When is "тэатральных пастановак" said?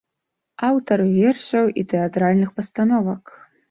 1.95-3.23